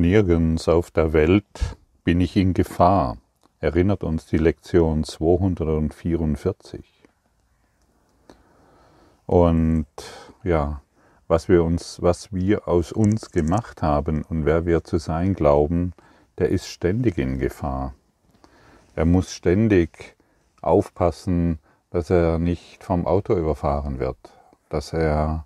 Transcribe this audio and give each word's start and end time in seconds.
Nirgends 0.00 0.66
auf 0.66 0.90
der 0.90 1.12
Welt 1.12 1.76
bin 2.04 2.22
ich 2.22 2.34
in 2.34 2.54
Gefahr, 2.54 3.18
erinnert 3.58 4.02
uns 4.02 4.24
die 4.24 4.38
Lektion 4.38 5.04
244. 5.04 6.82
Und 9.26 9.86
ja, 10.42 10.80
was 11.28 11.50
wir 11.50 11.62
uns, 11.62 12.00
was 12.00 12.32
wir 12.32 12.66
aus 12.66 12.92
uns 12.92 13.30
gemacht 13.30 13.82
haben 13.82 14.22
und 14.22 14.46
wer 14.46 14.64
wir 14.64 14.84
zu 14.84 14.96
sein 14.96 15.34
glauben, 15.34 15.92
der 16.38 16.48
ist 16.48 16.66
ständig 16.66 17.18
in 17.18 17.38
Gefahr. 17.38 17.92
Er 18.96 19.04
muss 19.04 19.34
ständig 19.34 20.16
aufpassen, 20.62 21.58
dass 21.90 22.08
er 22.08 22.38
nicht 22.38 22.84
vom 22.84 23.06
Auto 23.06 23.36
überfahren 23.36 23.98
wird, 23.98 24.16
dass 24.70 24.94
er 24.94 25.44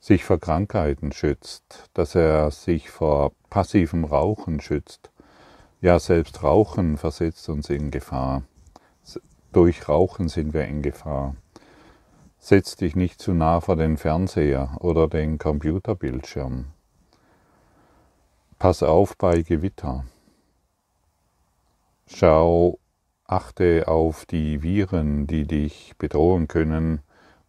sich 0.00 0.24
vor 0.24 0.38
Krankheiten 0.38 1.12
schützt, 1.12 1.90
dass 1.94 2.14
er 2.14 2.50
sich 2.50 2.90
vor 2.90 3.32
passivem 3.50 4.04
Rauchen 4.04 4.60
schützt. 4.60 5.10
Ja, 5.80 5.98
selbst 5.98 6.42
Rauchen 6.42 6.96
versetzt 6.96 7.48
uns 7.48 7.70
in 7.70 7.90
Gefahr. 7.90 8.42
Durch 9.52 9.88
Rauchen 9.88 10.28
sind 10.28 10.52
wir 10.52 10.66
in 10.66 10.82
Gefahr. 10.82 11.34
Setz 12.38 12.76
dich 12.76 12.94
nicht 12.94 13.20
zu 13.20 13.32
nah 13.32 13.60
vor 13.60 13.76
den 13.76 13.96
Fernseher 13.96 14.76
oder 14.80 15.08
den 15.08 15.38
Computerbildschirm. 15.38 16.66
Pass 18.58 18.82
auf 18.82 19.16
bei 19.16 19.42
Gewitter. 19.42 20.04
Schau, 22.06 22.78
achte 23.24 23.88
auf 23.88 24.26
die 24.26 24.62
Viren, 24.62 25.26
die 25.26 25.46
dich 25.46 25.94
bedrohen 25.98 26.48
können 26.48 27.00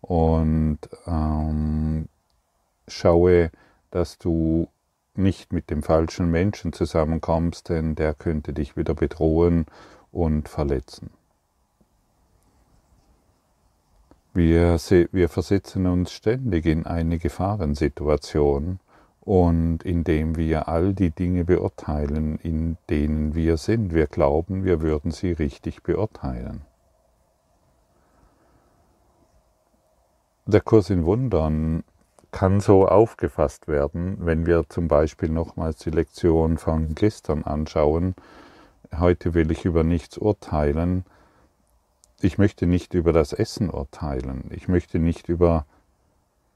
und 0.02 0.80
ähm, 1.06 2.08
schaue, 2.92 3.52
dass 3.92 4.18
du 4.18 4.68
nicht 5.16 5.52
mit 5.54 5.70
dem 5.70 5.84
falschen 5.84 6.32
Menschen 6.32 6.74
zusammenkommst, 6.74 7.70
denn 7.70 7.96
der 7.96 8.14
könnte 8.14 8.54
dich 8.54 8.78
wieder 8.78 8.96
bedrohen 8.96 9.66
und 10.12 10.50
verletzen. 10.50 11.12
Wir, 14.34 14.78
wir 15.12 15.28
versetzen 15.28 15.88
uns 15.88 16.12
ständig 16.12 16.66
in 16.66 16.86
eine 16.86 17.18
Gefahrensituation 17.18 18.80
und 19.22 19.84
indem 19.84 20.38
wir 20.38 20.68
all 20.68 20.94
die 20.94 21.12
Dinge 21.12 21.46
beurteilen, 21.46 22.40
in 22.40 22.78
denen 22.90 23.36
wir 23.36 23.58
sind, 23.58 23.94
wir 23.94 24.08
glauben, 24.08 24.64
wir 24.64 24.82
würden 24.82 25.12
sie 25.12 25.32
richtig 25.32 25.84
beurteilen. 25.84 26.62
Der 30.46 30.62
Kurs 30.62 30.90
in 30.90 31.06
Wundern 31.06 31.84
kann 32.32 32.60
so 32.60 32.88
aufgefasst 32.88 33.68
werden, 33.68 34.18
wenn 34.20 34.46
wir 34.46 34.66
zum 34.70 34.88
Beispiel 34.88 35.30
nochmals 35.30 35.80
die 35.80 35.90
Lektion 35.90 36.58
von 36.58 36.96
gestern 36.96 37.44
anschauen. 37.44 38.16
Heute 38.98 39.34
will 39.34 39.52
ich 39.52 39.66
über 39.66 39.84
nichts 39.84 40.18
urteilen. 40.18 41.06
Ich 42.22 42.38
möchte 42.38 42.68
nicht 42.68 42.94
über 42.94 43.14
das 43.14 43.34
Essen 43.34 43.70
urteilen. 43.70 44.52
Ich 44.52 44.68
möchte 44.68 45.00
nicht 45.00 45.30
über 45.30 45.66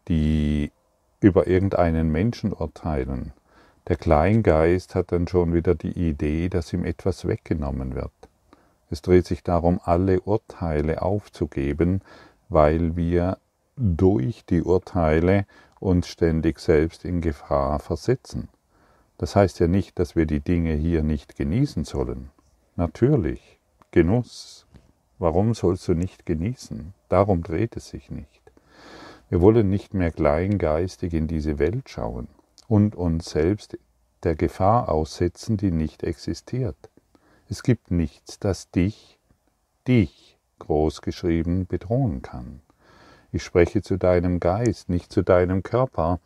die 0.07 0.71
über 1.21 1.47
irgendeinen 1.47 2.11
Menschen 2.11 2.51
urteilen. 2.51 3.31
Der 3.87 3.95
Kleingeist 3.95 4.93
hat 4.93 5.11
dann 5.11 5.27
schon 5.27 5.53
wieder 5.53 5.73
die 5.73 5.91
Idee, 5.91 6.49
dass 6.49 6.73
ihm 6.73 6.83
etwas 6.85 7.25
weggenommen 7.27 7.95
wird. 7.95 8.11
Es 8.89 9.01
dreht 9.01 9.25
sich 9.25 9.41
darum, 9.41 9.79
alle 9.83 10.21
Urteile 10.21 11.01
aufzugeben, 11.01 12.01
weil 12.49 12.95
wir 12.95 13.37
durch 13.75 14.45
die 14.45 14.61
Urteile 14.61 15.45
uns 15.79 16.07
ständig 16.07 16.59
selbst 16.59 17.05
in 17.05 17.21
Gefahr 17.21 17.79
versetzen. 17.79 18.49
Das 19.17 19.35
heißt 19.35 19.59
ja 19.59 19.67
nicht, 19.67 19.99
dass 19.99 20.15
wir 20.15 20.25
die 20.25 20.39
Dinge 20.39 20.73
hier 20.73 21.03
nicht 21.03 21.35
genießen 21.35 21.85
sollen. 21.85 22.29
Natürlich, 22.75 23.59
Genuss. 23.91 24.65
Warum 25.19 25.53
sollst 25.53 25.87
du 25.87 25.93
nicht 25.93 26.25
genießen? 26.25 26.93
Darum 27.09 27.43
dreht 27.43 27.77
es 27.77 27.89
sich 27.89 28.09
nicht. 28.09 28.41
Wir 29.29 29.41
wollen 29.41 29.69
nicht 29.69 29.93
mehr 29.93 30.11
kleingeistig 30.11 31.13
in 31.13 31.27
diese 31.27 31.59
Welt 31.59 31.89
schauen 31.89 32.27
und 32.67 32.95
uns 32.95 33.29
selbst 33.29 33.77
der 34.23 34.35
Gefahr 34.35 34.89
aussetzen, 34.89 35.57
die 35.57 35.71
nicht 35.71 36.03
existiert. 36.03 36.89
Es 37.49 37.63
gibt 37.63 37.91
nichts, 37.91 38.39
das 38.39 38.71
dich, 38.71 39.19
dich 39.87 40.37
großgeschrieben 40.59 41.67
bedrohen 41.67 42.21
kann. 42.21 42.62
Ich 43.33 43.41
spreche 43.41 43.81
zu 43.81 43.97
deinem 43.97 44.39
Geist, 44.39 44.89
nicht 44.89 45.11
zu 45.11 45.23
deinem 45.23 45.63
Körper. 45.63 46.19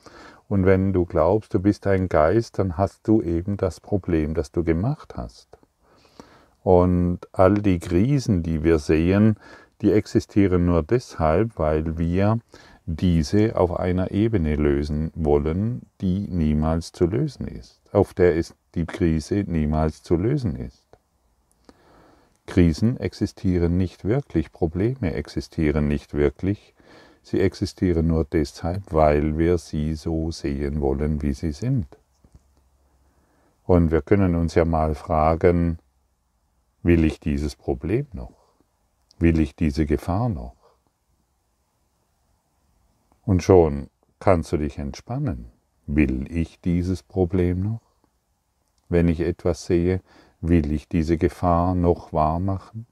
Und 0.49 0.65
wenn 0.65 0.91
du 0.91 1.05
glaubst, 1.05 1.53
du 1.53 1.59
bist 1.59 1.87
ein 1.87 2.09
Geist, 2.09 2.59
dann 2.59 2.77
hast 2.77 3.07
du 3.07 3.21
eben 3.21 3.55
das 3.55 3.79
Problem, 3.79 4.33
das 4.33 4.51
du 4.51 4.65
gemacht 4.65 5.15
hast. 5.15 5.47
Und 6.63 7.19
all 7.31 7.53
die 7.53 7.79
Krisen, 7.79 8.43
die 8.43 8.61
wir 8.61 8.77
sehen, 8.77 9.37
die 9.81 9.93
existieren 9.93 10.65
nur 10.65 10.83
deshalb, 10.83 11.57
weil 11.57 11.97
wir 11.97 12.39
diese 12.85 13.55
auf 13.55 13.79
einer 13.79 14.11
Ebene 14.11 14.57
lösen 14.57 15.11
wollen, 15.15 15.83
die 16.01 16.27
niemals 16.27 16.91
zu 16.91 17.05
lösen 17.05 17.47
ist, 17.47 17.79
auf 17.93 18.13
der 18.13 18.35
es 18.35 18.53
die 18.75 18.85
Krise 18.85 19.45
niemals 19.47 20.03
zu 20.03 20.17
lösen 20.17 20.57
ist. 20.57 20.83
Krisen 22.47 22.99
existieren 22.99 23.77
nicht 23.77 24.03
wirklich, 24.03 24.51
Probleme 24.51 25.13
existieren 25.13 25.87
nicht 25.87 26.13
wirklich, 26.13 26.73
Sie 27.29 27.41
existieren 27.41 28.07
nur 28.07 28.23
deshalb, 28.23 28.93
weil 28.93 29.37
wir 29.37 29.57
sie 29.57 29.95
so 29.95 30.31
sehen 30.31 30.79
wollen, 30.79 31.21
wie 31.21 31.33
sie 31.33 31.51
sind. 31.51 31.85
Und 33.65 33.91
wir 33.91 34.01
können 34.01 34.33
uns 34.35 34.55
ja 34.55 34.63
mal 34.63 34.95
fragen, 34.95 35.77
will 36.83 37.03
ich 37.03 37.19
dieses 37.19 37.57
Problem 37.57 38.07
noch? 38.13 38.31
Will 39.19 39.41
ich 39.41 39.57
diese 39.57 39.85
Gefahr 39.85 40.29
noch? 40.29 40.55
Und 43.25 43.43
schon 43.43 43.89
kannst 44.19 44.53
du 44.53 44.57
dich 44.57 44.77
entspannen. 44.77 45.51
Will 45.85 46.31
ich 46.31 46.61
dieses 46.61 47.03
Problem 47.03 47.59
noch? 47.59 47.81
Wenn 48.87 49.09
ich 49.09 49.19
etwas 49.19 49.65
sehe, 49.65 49.99
will 50.39 50.71
ich 50.71 50.87
diese 50.87 51.17
Gefahr 51.17 51.75
noch 51.75 52.13
wahr 52.13 52.39
machen? 52.39 52.87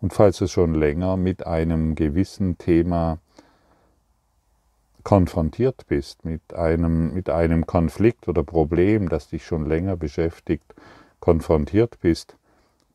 Und 0.00 0.14
falls 0.14 0.38
du 0.38 0.46
schon 0.46 0.74
länger 0.74 1.16
mit 1.16 1.46
einem 1.46 1.94
gewissen 1.94 2.56
Thema 2.56 3.18
konfrontiert 5.04 5.86
bist, 5.88 6.24
mit 6.24 6.54
einem, 6.54 7.12
mit 7.12 7.28
einem 7.28 7.66
Konflikt 7.66 8.28
oder 8.28 8.42
Problem, 8.42 9.08
das 9.08 9.28
dich 9.28 9.44
schon 9.44 9.66
länger 9.66 9.96
beschäftigt, 9.96 10.74
konfrontiert 11.20 11.98
bist, 12.00 12.36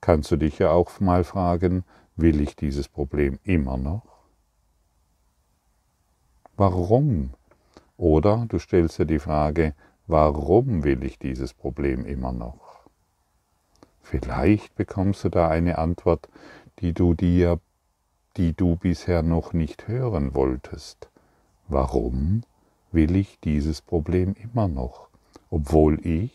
kannst 0.01 0.31
du 0.31 0.37
dich 0.37 0.59
ja 0.59 0.71
auch 0.71 0.99
mal 0.99 1.23
fragen, 1.23 1.83
will 2.15 2.41
ich 2.41 2.55
dieses 2.55 2.87
Problem 2.87 3.39
immer 3.43 3.77
noch? 3.77 4.03
Warum? 6.57 7.31
Oder 7.97 8.45
du 8.47 8.59
stellst 8.59 8.99
dir 8.99 9.05
die 9.05 9.19
Frage, 9.19 9.73
warum 10.07 10.83
will 10.83 11.03
ich 11.03 11.19
dieses 11.19 11.53
Problem 11.53 12.05
immer 12.05 12.31
noch? 12.31 12.87
Vielleicht 14.01 14.75
bekommst 14.75 15.23
du 15.23 15.29
da 15.29 15.49
eine 15.49 15.77
Antwort, 15.79 16.29
die 16.79 16.93
du 16.93 17.13
dir, 17.13 17.59
die 18.37 18.53
du 18.53 18.75
bisher 18.75 19.21
noch 19.21 19.53
nicht 19.53 19.87
hören 19.87 20.35
wolltest. 20.35 21.09
Warum 21.67 22.43
will 22.91 23.15
ich 23.15 23.39
dieses 23.39 23.81
Problem 23.81 24.33
immer 24.33 24.67
noch, 24.67 25.09
obwohl 25.49 26.05
ich 26.05 26.31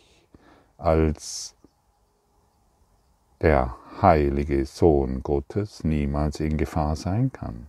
als 0.79 1.55
der 3.41 3.77
heilige 4.01 4.65
Sohn 4.67 5.23
Gottes 5.23 5.85
niemals 5.85 6.41
in 6.41 6.57
Gefahr 6.57 6.97
sein 6.97 7.33
kann? 7.33 7.67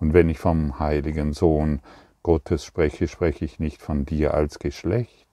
Und 0.00 0.12
wenn 0.12 0.28
ich 0.28 0.38
vom 0.38 0.78
heiligen 0.78 1.32
Sohn 1.32 1.80
Gottes 2.22 2.64
spreche, 2.64 3.08
spreche 3.08 3.44
ich 3.44 3.58
nicht 3.58 3.80
von 3.80 4.04
dir 4.04 4.34
als 4.34 4.58
Geschlecht, 4.58 5.27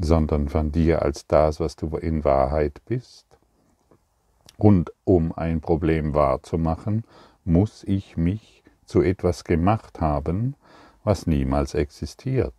sondern 0.00 0.48
von 0.48 0.72
dir 0.72 1.02
als 1.02 1.26
das, 1.26 1.60
was 1.60 1.76
du 1.76 1.88
in 1.96 2.24
Wahrheit 2.24 2.80
bist. 2.86 3.26
Und 4.56 4.92
um 5.04 5.32
ein 5.32 5.60
Problem 5.60 6.14
wahrzumachen, 6.14 7.04
muss 7.44 7.84
ich 7.84 8.16
mich 8.16 8.62
zu 8.84 9.02
etwas 9.02 9.44
gemacht 9.44 10.00
haben, 10.00 10.54
was 11.04 11.26
niemals 11.26 11.74
existiert. 11.74 12.54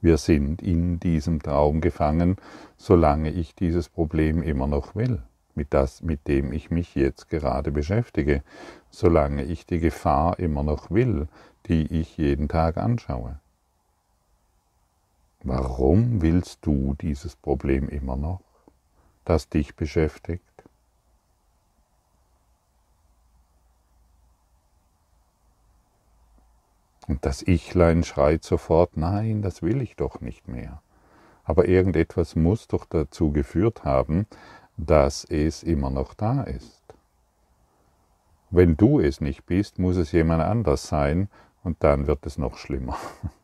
Wir 0.00 0.18
sind 0.18 0.60
in 0.60 1.00
diesem 1.00 1.40
Traum 1.40 1.80
gefangen, 1.80 2.36
solange 2.76 3.30
ich 3.30 3.54
dieses 3.54 3.88
Problem 3.88 4.42
immer 4.42 4.66
noch 4.66 4.94
will, 4.94 5.22
mit, 5.54 5.72
das, 5.72 6.02
mit 6.02 6.28
dem 6.28 6.52
ich 6.52 6.70
mich 6.70 6.94
jetzt 6.94 7.30
gerade 7.30 7.72
beschäftige, 7.72 8.42
solange 8.90 9.44
ich 9.44 9.64
die 9.64 9.78
Gefahr 9.78 10.38
immer 10.38 10.62
noch 10.62 10.90
will, 10.90 11.28
die 11.66 11.86
ich 11.86 12.18
jeden 12.18 12.48
Tag 12.48 12.76
anschaue. 12.76 13.40
Warum 15.46 16.22
willst 16.22 16.64
du 16.64 16.94
dieses 17.02 17.36
Problem 17.36 17.90
immer 17.90 18.16
noch, 18.16 18.40
das 19.26 19.50
dich 19.50 19.76
beschäftigt? 19.76 20.42
Und 27.06 27.26
das 27.26 27.42
Ichlein 27.42 28.04
schreit 28.04 28.42
sofort, 28.42 28.96
nein, 28.96 29.42
das 29.42 29.60
will 29.60 29.82
ich 29.82 29.96
doch 29.96 30.22
nicht 30.22 30.48
mehr. 30.48 30.80
Aber 31.44 31.68
irgendetwas 31.68 32.36
muss 32.36 32.66
doch 32.66 32.86
dazu 32.86 33.30
geführt 33.30 33.84
haben, 33.84 34.26
dass 34.78 35.24
es 35.24 35.62
immer 35.62 35.90
noch 35.90 36.14
da 36.14 36.42
ist. 36.44 36.82
Wenn 38.48 38.78
du 38.78 38.98
es 38.98 39.20
nicht 39.20 39.44
bist, 39.44 39.78
muss 39.78 39.96
es 39.96 40.12
jemand 40.12 40.42
anders 40.42 40.88
sein 40.88 41.28
und 41.62 41.84
dann 41.84 42.06
wird 42.06 42.24
es 42.24 42.38
noch 42.38 42.56
schlimmer. 42.56 42.96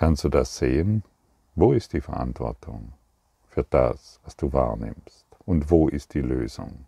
Kannst 0.00 0.24
du 0.24 0.30
das 0.30 0.56
sehen? 0.56 1.02
Wo 1.54 1.74
ist 1.74 1.92
die 1.92 2.00
Verantwortung 2.00 2.94
für 3.50 3.66
das, 3.68 4.18
was 4.24 4.34
du 4.34 4.50
wahrnimmst? 4.50 5.26
Und 5.44 5.70
wo 5.70 5.88
ist 5.88 6.14
die 6.14 6.22
Lösung? 6.22 6.86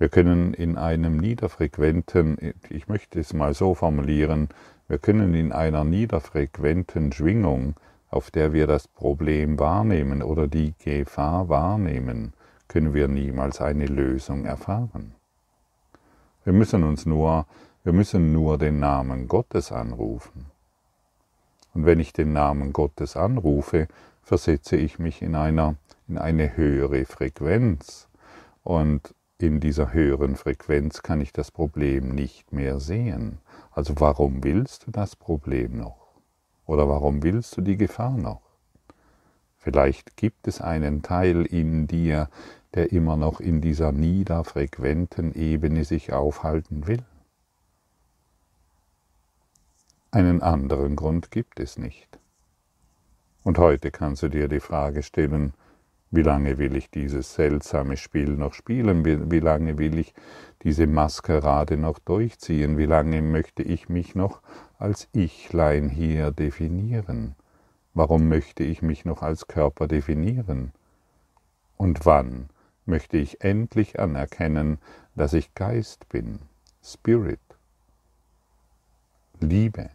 Wir 0.00 0.08
können 0.08 0.52
in 0.52 0.76
einem 0.76 1.16
niederfrequenten, 1.16 2.54
ich 2.70 2.88
möchte 2.88 3.20
es 3.20 3.32
mal 3.34 3.54
so 3.54 3.76
formulieren, 3.76 4.48
wir 4.88 4.98
können 4.98 5.32
in 5.34 5.52
einer 5.52 5.84
niederfrequenten 5.84 7.12
Schwingung, 7.12 7.76
auf 8.10 8.32
der 8.32 8.52
wir 8.52 8.66
das 8.66 8.88
Problem 8.88 9.60
wahrnehmen 9.60 10.24
oder 10.24 10.48
die 10.48 10.74
Gefahr 10.84 11.48
wahrnehmen, 11.48 12.32
können 12.66 12.94
wir 12.94 13.06
niemals 13.06 13.60
eine 13.60 13.86
Lösung 13.86 14.44
erfahren. 14.44 15.14
Wir 16.42 16.52
müssen 16.52 16.82
uns 16.82 17.06
nur, 17.06 17.46
wir 17.84 17.92
müssen 17.92 18.32
nur 18.32 18.58
den 18.58 18.80
Namen 18.80 19.28
Gottes 19.28 19.70
anrufen. 19.70 20.51
Und 21.74 21.86
wenn 21.86 22.00
ich 22.00 22.12
den 22.12 22.32
Namen 22.32 22.72
Gottes 22.72 23.16
anrufe, 23.16 23.88
versetze 24.22 24.76
ich 24.76 24.98
mich 24.98 25.22
in, 25.22 25.34
einer, 25.34 25.76
in 26.08 26.18
eine 26.18 26.56
höhere 26.56 27.04
Frequenz. 27.04 28.08
Und 28.62 29.14
in 29.38 29.58
dieser 29.58 29.92
höheren 29.92 30.36
Frequenz 30.36 31.02
kann 31.02 31.20
ich 31.20 31.32
das 31.32 31.50
Problem 31.50 32.14
nicht 32.14 32.52
mehr 32.52 32.78
sehen. 32.78 33.38
Also 33.72 33.94
warum 33.98 34.44
willst 34.44 34.86
du 34.86 34.90
das 34.90 35.16
Problem 35.16 35.78
noch? 35.78 36.12
Oder 36.66 36.88
warum 36.88 37.22
willst 37.22 37.56
du 37.56 37.60
die 37.60 37.76
Gefahr 37.76 38.16
noch? 38.16 38.42
Vielleicht 39.56 40.16
gibt 40.16 40.48
es 40.48 40.60
einen 40.60 41.02
Teil 41.02 41.44
in 41.46 41.86
dir, 41.86 42.28
der 42.74 42.92
immer 42.92 43.16
noch 43.16 43.40
in 43.40 43.60
dieser 43.60 43.92
niederfrequenten 43.92 45.34
Ebene 45.34 45.84
sich 45.84 46.12
aufhalten 46.12 46.86
will. 46.86 47.04
Einen 50.14 50.42
anderen 50.42 50.94
Grund 50.94 51.30
gibt 51.30 51.58
es 51.58 51.78
nicht. 51.78 52.18
Und 53.44 53.56
heute 53.56 53.90
kannst 53.90 54.22
du 54.22 54.28
dir 54.28 54.46
die 54.46 54.60
Frage 54.60 55.02
stellen, 55.02 55.54
wie 56.10 56.20
lange 56.20 56.58
will 56.58 56.76
ich 56.76 56.90
dieses 56.90 57.32
seltsame 57.32 57.96
Spiel 57.96 58.28
noch 58.28 58.52
spielen? 58.52 59.06
Wie, 59.06 59.30
wie, 59.30 59.40
lange 59.40 59.78
will 59.78 59.98
ich 59.98 60.12
diese 60.64 60.86
Maskerade 60.86 61.78
noch 61.78 61.98
durchziehen? 61.98 62.76
Wie 62.76 62.84
lange 62.84 63.22
möchte 63.22 63.62
ich 63.62 63.88
mich 63.88 64.14
noch 64.14 64.42
als 64.78 65.08
Ichlein 65.14 65.88
hier 65.88 66.30
definieren? 66.30 67.34
Warum 67.94 68.28
möchte 68.28 68.64
ich 68.64 68.82
mich 68.82 69.06
noch 69.06 69.22
als 69.22 69.46
Körper 69.46 69.88
definieren? 69.88 70.72
Und 71.78 72.04
wann 72.04 72.50
möchte 72.84 73.16
ich 73.16 73.42
endlich 73.42 73.98
anerkennen, 73.98 74.76
dass 75.14 75.32
ich 75.32 75.54
Geist 75.54 76.06
bin, 76.10 76.40
Spirit, 76.82 77.40
Liebe? 79.40 79.88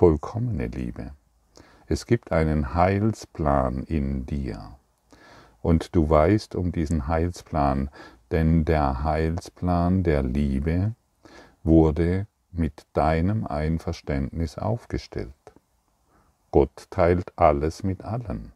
Vollkommene 0.00 0.68
Liebe. 0.68 1.10
Es 1.86 2.06
gibt 2.06 2.32
einen 2.32 2.74
Heilsplan 2.74 3.82
in 3.82 4.24
dir. 4.24 4.76
Und 5.60 5.94
du 5.94 6.08
weißt 6.08 6.54
um 6.54 6.72
diesen 6.72 7.06
Heilsplan, 7.06 7.90
denn 8.30 8.64
der 8.64 9.04
Heilsplan 9.04 10.02
der 10.02 10.22
Liebe 10.22 10.94
wurde 11.64 12.26
mit 12.50 12.86
deinem 12.94 13.46
Einverständnis 13.46 14.56
aufgestellt. 14.56 15.34
Gott 16.50 16.86
teilt 16.88 17.34
alles 17.36 17.82
mit 17.82 18.02
allen. 18.02 18.52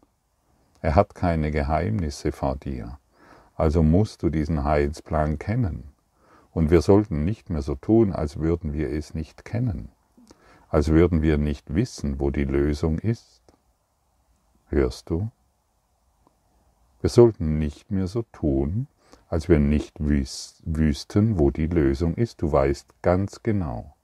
Er 0.81 0.95
hat 0.95 1.15
keine 1.15 1.51
Geheimnisse 1.51 2.33
vor 2.33 2.57
dir. 2.57 2.99
Also 3.55 3.83
musst 3.83 4.23
du 4.23 4.31
diesen 4.31 4.65
Heilsplan 4.65 5.39
kennen. 5.39 5.93
Und 6.53 6.71
wir 6.71 6.81
sollten 6.81 7.23
nicht 7.23 7.51
mehr 7.51 7.61
so 7.61 7.75
tun, 7.75 8.15
als 8.15 8.39
würden 8.39 8.73
wir 8.73 8.89
es 8.89 9.13
nicht 9.13 9.45
kennen 9.45 9.94
als 10.75 10.89
würden 10.89 11.23
wir 11.23 11.39
nicht 11.39 11.73
wissen, 11.73 12.19
wo 12.19 12.31
die 12.31 12.43
Lösung 12.43 12.99
ist. 12.99 13.41
Hörst 14.71 15.09
du? 15.09 15.31
Wir 17.01 17.11
sollten 17.11 17.61
nicht 17.61 17.93
mehr 17.93 18.09
so 18.09 18.23
tun, 18.33 18.89
als 19.29 19.49
wir 19.49 19.61
nicht 19.61 19.95
wüssten, 20.01 21.39
wo 21.39 21.53
die 21.53 21.69
Lösung 21.69 22.15
ist. 22.17 22.43
Du 22.43 22.51
weißt 22.51 22.89
ganz 23.03 23.41
genau, 23.45 23.95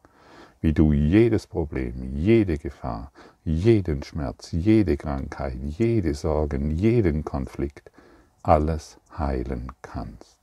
wie 0.61 0.73
du 0.73 0.93
jedes 0.93 1.49
Problem, 1.49 2.15
jede 2.15 2.57
Gefahr, 2.57 3.11
jeden 3.45 4.05
Schmerz, 4.05 4.53
jede 4.53 4.97
Krankheit, 4.97 5.57
jede 5.61 6.15
Sorgen, 6.15 6.71
jeden 6.71 7.25
Konflikt, 7.25 7.91
alles 8.45 9.01
heilen 9.19 9.73
kannst. 9.83 10.40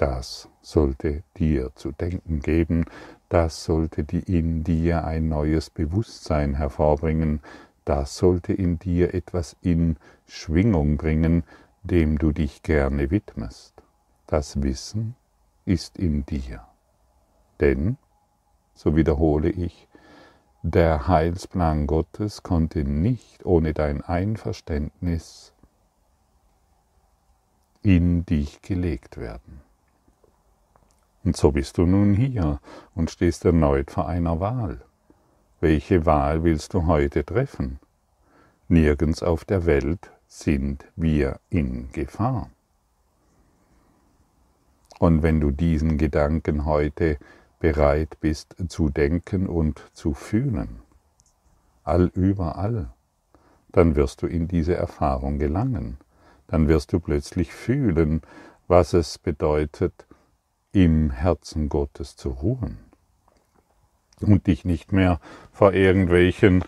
Das 0.00 0.48
sollte 0.62 1.24
dir 1.36 1.72
zu 1.74 1.92
denken 1.92 2.40
geben, 2.40 2.86
das 3.28 3.64
sollte 3.64 4.00
in 4.00 4.64
dir 4.64 5.04
ein 5.04 5.28
neues 5.28 5.68
Bewusstsein 5.68 6.54
hervorbringen, 6.54 7.42
das 7.84 8.16
sollte 8.16 8.54
in 8.54 8.78
dir 8.78 9.12
etwas 9.12 9.58
in 9.60 9.98
Schwingung 10.26 10.96
bringen, 10.96 11.44
dem 11.82 12.16
du 12.16 12.32
dich 12.32 12.62
gerne 12.62 13.10
widmest. 13.10 13.74
Das 14.26 14.62
Wissen 14.62 15.16
ist 15.66 15.98
in 15.98 16.24
dir. 16.24 16.66
Denn, 17.60 17.98
so 18.72 18.96
wiederhole 18.96 19.50
ich, 19.50 19.86
der 20.62 21.08
Heilsplan 21.08 21.86
Gottes 21.86 22.42
konnte 22.42 22.84
nicht 22.84 23.44
ohne 23.44 23.74
dein 23.74 24.00
Einverständnis 24.00 25.52
in 27.82 28.24
dich 28.24 28.62
gelegt 28.62 29.18
werden. 29.18 29.60
Und 31.24 31.36
so 31.36 31.52
bist 31.52 31.78
du 31.78 31.86
nun 31.86 32.14
hier 32.14 32.60
und 32.94 33.10
stehst 33.10 33.44
erneut 33.44 33.90
vor 33.90 34.08
einer 34.08 34.40
Wahl. 34.40 34.80
Welche 35.60 36.06
Wahl 36.06 36.42
willst 36.44 36.72
du 36.72 36.86
heute 36.86 37.24
treffen? 37.24 37.78
Nirgends 38.68 39.22
auf 39.22 39.44
der 39.44 39.66
Welt 39.66 40.10
sind 40.26 40.86
wir 40.96 41.40
in 41.50 41.90
Gefahr. 41.92 42.50
Und 44.98 45.22
wenn 45.22 45.40
du 45.40 45.50
diesen 45.50 45.98
Gedanken 45.98 46.64
heute 46.64 47.18
bereit 47.58 48.16
bist 48.20 48.56
zu 48.68 48.88
denken 48.88 49.46
und 49.46 49.82
zu 49.92 50.14
fühlen, 50.14 50.80
allüberall, 51.84 52.90
dann 53.72 53.96
wirst 53.96 54.22
du 54.22 54.26
in 54.26 54.48
diese 54.48 54.74
Erfahrung 54.74 55.38
gelangen. 55.38 55.98
Dann 56.46 56.68
wirst 56.68 56.92
du 56.92 57.00
plötzlich 57.00 57.52
fühlen, 57.52 58.22
was 58.66 58.92
es 58.92 59.18
bedeutet, 59.18 60.06
im 60.72 61.10
Herzen 61.10 61.68
Gottes 61.68 62.16
zu 62.16 62.30
ruhen 62.30 62.78
und 64.20 64.46
dich 64.46 64.64
nicht 64.64 64.92
mehr 64.92 65.20
vor 65.52 65.72
irgendwelchen 65.72 66.64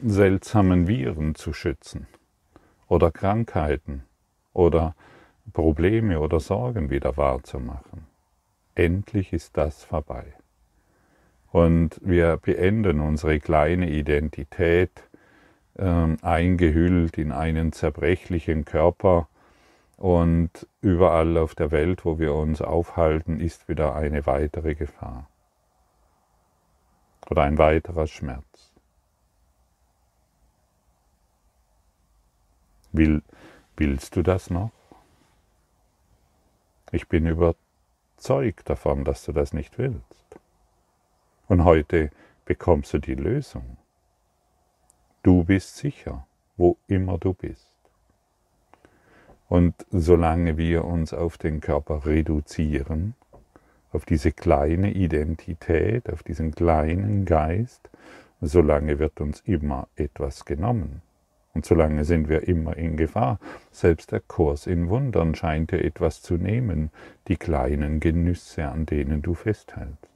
seltsamen 0.00 0.86
Viren 0.86 1.34
zu 1.34 1.52
schützen 1.52 2.06
oder 2.88 3.10
Krankheiten 3.10 4.04
oder 4.52 4.94
Probleme 5.52 6.20
oder 6.20 6.40
Sorgen 6.40 6.90
wieder 6.90 7.16
wahrzumachen. 7.16 8.06
Endlich 8.74 9.32
ist 9.32 9.56
das 9.56 9.82
vorbei. 9.82 10.34
Und 11.50 11.98
wir 12.02 12.36
beenden 12.36 13.00
unsere 13.00 13.40
kleine 13.40 13.90
Identität 13.90 14.90
äh, 15.74 16.16
eingehüllt 16.22 17.16
in 17.18 17.32
einen 17.32 17.72
zerbrechlichen 17.72 18.64
Körper, 18.64 19.28
und 19.98 20.68
überall 20.80 21.36
auf 21.36 21.56
der 21.56 21.72
Welt, 21.72 22.04
wo 22.04 22.20
wir 22.20 22.32
uns 22.32 22.62
aufhalten, 22.62 23.40
ist 23.40 23.68
wieder 23.68 23.96
eine 23.96 24.26
weitere 24.26 24.76
Gefahr 24.76 25.28
oder 27.28 27.42
ein 27.42 27.58
weiterer 27.58 28.06
Schmerz. 28.06 28.72
Will, 32.92 33.22
willst 33.76 34.14
du 34.14 34.22
das 34.22 34.50
noch? 34.50 34.70
Ich 36.92 37.08
bin 37.08 37.26
überzeugt 37.26 38.70
davon, 38.70 39.04
dass 39.04 39.24
du 39.24 39.32
das 39.32 39.52
nicht 39.52 39.78
willst. 39.78 40.38
Und 41.48 41.64
heute 41.64 42.10
bekommst 42.44 42.94
du 42.94 42.98
die 42.98 43.16
Lösung. 43.16 43.76
Du 45.24 45.42
bist 45.42 45.76
sicher, 45.76 46.26
wo 46.56 46.78
immer 46.86 47.18
du 47.18 47.34
bist. 47.34 47.77
Und 49.48 49.74
solange 49.90 50.58
wir 50.58 50.84
uns 50.84 51.14
auf 51.14 51.38
den 51.38 51.60
Körper 51.60 52.04
reduzieren, 52.04 53.14
auf 53.92 54.04
diese 54.04 54.32
kleine 54.32 54.92
Identität, 54.92 56.10
auf 56.10 56.22
diesen 56.22 56.54
kleinen 56.54 57.24
Geist, 57.24 57.88
solange 58.40 58.98
wird 58.98 59.20
uns 59.20 59.40
immer 59.40 59.88
etwas 59.96 60.44
genommen. 60.44 61.02
Und 61.54 61.64
solange 61.64 62.04
sind 62.04 62.28
wir 62.28 62.46
immer 62.46 62.76
in 62.76 62.96
Gefahr. 62.96 63.40
Selbst 63.72 64.12
der 64.12 64.20
Kurs 64.20 64.66
in 64.66 64.90
Wundern 64.90 65.34
scheint 65.34 65.72
dir 65.72 65.82
etwas 65.82 66.22
zu 66.22 66.34
nehmen, 66.34 66.90
die 67.26 67.36
kleinen 67.36 68.00
Genüsse, 68.00 68.68
an 68.68 68.86
denen 68.86 69.22
du 69.22 69.34
festhältst. 69.34 70.06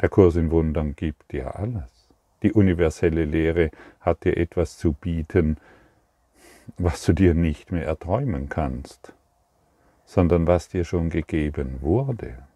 Der 0.00 0.08
Kurs 0.08 0.36
in 0.36 0.50
Wundern 0.50 0.94
gibt 0.94 1.32
dir 1.32 1.56
alles. 1.56 2.08
Die 2.42 2.52
universelle 2.52 3.24
Lehre 3.24 3.70
hat 4.00 4.24
dir 4.24 4.36
etwas 4.36 4.76
zu 4.76 4.92
bieten, 4.92 5.56
was 6.78 7.04
du 7.04 7.12
dir 7.12 7.34
nicht 7.34 7.72
mehr 7.72 7.86
erträumen 7.86 8.48
kannst, 8.48 9.12
sondern 10.04 10.46
was 10.46 10.68
dir 10.68 10.84
schon 10.84 11.10
gegeben 11.10 11.80
wurde. 11.80 12.46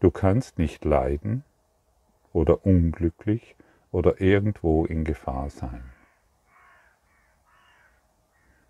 Du 0.00 0.10
kannst 0.10 0.58
nicht 0.58 0.84
leiden 0.84 1.44
oder 2.32 2.64
unglücklich 2.64 3.56
oder 3.90 4.20
irgendwo 4.20 4.84
in 4.84 5.04
Gefahr 5.04 5.50
sein. 5.50 5.82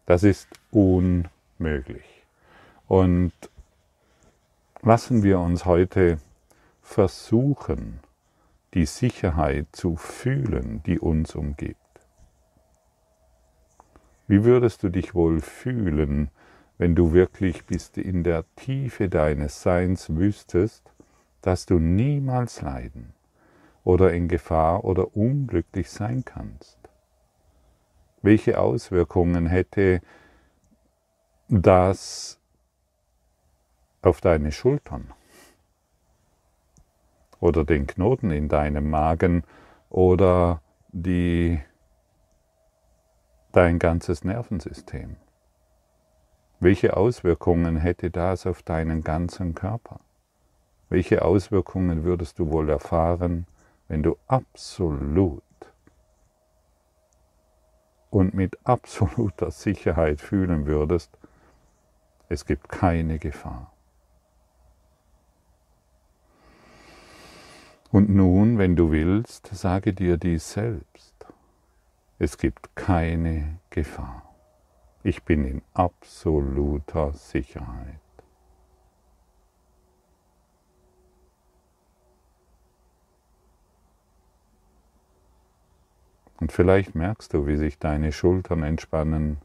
Das 0.06 0.22
ist 0.22 0.48
unmöglich. 0.70 2.26
Und 2.86 3.32
lassen 4.80 5.22
wir 5.22 5.38
uns 5.38 5.66
heute 5.66 6.18
versuchen, 6.80 8.00
die 8.74 8.86
Sicherheit 8.86 9.68
zu 9.72 9.96
fühlen, 9.96 10.82
die 10.84 10.98
uns 10.98 11.34
umgibt. 11.34 11.76
Wie 14.26 14.44
würdest 14.44 14.82
du 14.82 14.90
dich 14.90 15.14
wohl 15.14 15.40
fühlen, 15.40 16.30
wenn 16.76 16.94
du 16.94 17.12
wirklich 17.12 17.64
bis 17.64 17.88
in 17.96 18.24
der 18.24 18.44
Tiefe 18.56 19.08
deines 19.08 19.62
Seins 19.62 20.10
wüsstest, 20.10 20.92
dass 21.40 21.66
du 21.66 21.78
niemals 21.78 22.60
leiden 22.60 23.14
oder 23.84 24.12
in 24.12 24.28
Gefahr 24.28 24.84
oder 24.84 25.16
unglücklich 25.16 25.90
sein 25.90 26.24
kannst? 26.24 26.78
Welche 28.20 28.60
Auswirkungen 28.60 29.46
hätte 29.46 30.02
das 31.48 32.38
auf 34.02 34.20
deine 34.20 34.52
Schultern? 34.52 35.14
Oder 37.40 37.64
den 37.64 37.86
Knoten 37.86 38.30
in 38.30 38.48
deinem 38.48 38.90
Magen 38.90 39.44
oder 39.90 40.60
die, 40.92 41.60
dein 43.52 43.78
ganzes 43.78 44.24
Nervensystem. 44.24 45.16
Welche 46.60 46.96
Auswirkungen 46.96 47.76
hätte 47.76 48.10
das 48.10 48.46
auf 48.46 48.62
deinen 48.62 49.02
ganzen 49.02 49.54
Körper? 49.54 50.00
Welche 50.88 51.22
Auswirkungen 51.24 52.02
würdest 52.02 52.38
du 52.38 52.50
wohl 52.50 52.68
erfahren, 52.68 53.46
wenn 53.86 54.02
du 54.02 54.16
absolut 54.26 55.42
und 58.10 58.34
mit 58.34 58.58
absoluter 58.64 59.50
Sicherheit 59.50 60.20
fühlen 60.20 60.66
würdest, 60.66 61.16
es 62.28 62.44
gibt 62.44 62.68
keine 62.68 63.18
Gefahr. 63.18 63.72
Und 67.90 68.10
nun, 68.10 68.58
wenn 68.58 68.76
du 68.76 68.90
willst, 68.90 69.46
sage 69.46 69.94
dir 69.94 70.18
dies 70.18 70.52
selbst. 70.52 71.14
Es 72.18 72.36
gibt 72.36 72.76
keine 72.76 73.60
Gefahr. 73.70 74.34
Ich 75.02 75.22
bin 75.22 75.44
in 75.44 75.62
absoluter 75.72 77.14
Sicherheit. 77.14 78.00
Und 86.40 86.52
vielleicht 86.52 86.94
merkst 86.94 87.32
du, 87.32 87.46
wie 87.46 87.56
sich 87.56 87.78
deine 87.78 88.12
Schultern 88.12 88.62
entspannen, 88.62 89.38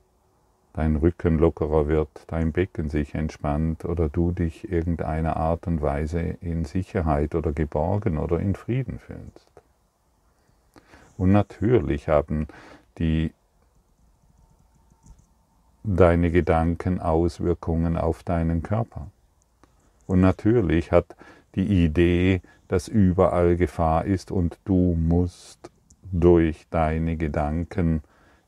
dein 0.73 0.95
Rücken 0.95 1.37
lockerer 1.37 1.87
wird, 1.87 2.25
dein 2.27 2.51
Becken 2.51 2.89
sich 2.89 3.13
entspannt 3.13 3.85
oder 3.85 4.09
du 4.09 4.31
dich 4.31 4.71
irgendeiner 4.71 5.37
Art 5.37 5.67
und 5.67 5.81
Weise 5.81 6.19
in 6.19 6.65
Sicherheit 6.65 7.35
oder 7.35 7.53
geborgen 7.53 8.17
oder 8.17 8.39
in 8.39 8.55
Frieden 8.55 8.99
fühlst. 8.99 9.49
Und 11.17 11.31
natürlich 11.31 12.09
haben 12.09 12.47
die 12.97 13.31
deine 15.83 16.31
Gedanken 16.31 16.99
Auswirkungen 16.99 17.97
auf 17.97 18.23
deinen 18.23 18.63
Körper. 18.63 19.11
Und 20.07 20.21
natürlich 20.21 20.91
hat 20.91 21.15
die 21.55 21.85
Idee, 21.85 22.41
dass 22.67 22.87
überall 22.87 23.57
Gefahr 23.57 24.05
ist 24.05 24.31
und 24.31 24.57
du 24.65 24.95
musst 24.95 25.71
durch 26.11 26.65
deine 26.69 27.17
Gedanken 27.17 28.01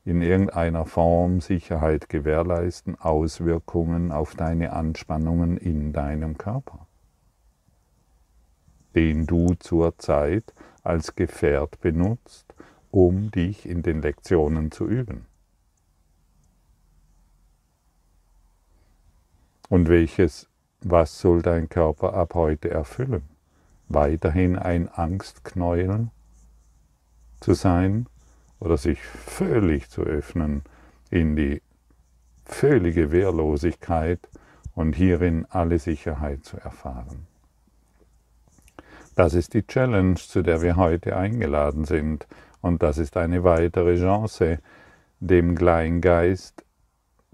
in 0.06 0.22
irgendeiner 0.22 0.86
Form 0.86 1.40
Sicherheit 1.40 2.08
gewährleisten, 2.08 2.94
Auswirkungen 2.94 4.12
auf 4.12 4.36
deine 4.36 4.72
Anspannungen 4.72 5.56
in 5.56 5.92
deinem 5.92 6.38
Körper, 6.38 6.86
den 8.94 9.26
du 9.26 9.54
zurzeit 9.58 10.54
als 10.84 11.16
Gefährt 11.16 11.80
benutzt, 11.80 12.54
um 12.92 13.32
dich 13.32 13.68
in 13.68 13.82
den 13.82 14.00
Lektionen 14.00 14.70
zu 14.70 14.86
üben. 14.86 15.26
Und 19.68 19.88
welches, 19.88 20.48
was 20.82 21.18
soll 21.18 21.42
dein 21.42 21.68
Körper 21.68 22.14
ab 22.14 22.34
heute 22.34 22.70
erfüllen? 22.70 23.24
Weiterhin 23.88 24.54
ein 24.54 24.88
Angstknäuel 24.88 26.10
zu 27.40 27.54
sein, 27.54 28.06
oder 28.60 28.76
sich 28.76 29.00
völlig 29.00 29.90
zu 29.90 30.02
öffnen 30.02 30.62
in 31.10 31.36
die 31.36 31.62
völlige 32.44 33.12
Wehrlosigkeit 33.12 34.20
und 34.74 34.94
hierin 34.94 35.46
alle 35.50 35.78
Sicherheit 35.78 36.44
zu 36.44 36.56
erfahren. 36.58 37.26
Das 39.14 39.34
ist 39.34 39.54
die 39.54 39.66
Challenge, 39.66 40.16
zu 40.16 40.42
der 40.42 40.62
wir 40.62 40.76
heute 40.76 41.16
eingeladen 41.16 41.84
sind 41.84 42.26
und 42.60 42.82
das 42.82 42.98
ist 42.98 43.16
eine 43.16 43.44
weitere 43.44 43.96
Chance, 43.98 44.58
dem 45.20 45.54
Kleingeist, 45.54 46.64